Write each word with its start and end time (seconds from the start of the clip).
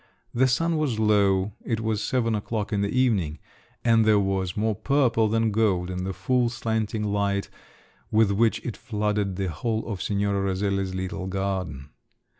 The 0.33 0.47
sun 0.47 0.77
was 0.77 0.97
low—it 0.97 1.79
was 1.79 2.01
seven 2.03 2.33
o'clock 2.33 2.73
in 2.73 2.81
the 2.81 2.89
evening—and 2.89 4.03
there 4.03 4.17
was 4.17 4.57
more 4.57 4.73
purple 4.73 5.27
than 5.27 5.51
gold 5.51 5.91
in 5.91 6.05
the 6.05 6.11
full 6.11 6.49
slanting 6.49 7.03
light 7.03 7.51
with 8.09 8.31
which 8.31 8.65
it 8.65 8.75
flooded 8.75 9.35
the 9.35 9.49
whole 9.51 9.87
of 9.87 10.01
Signora 10.01 10.41
Roselli's 10.41 10.95
little 10.95 11.27
garden. 11.27 11.91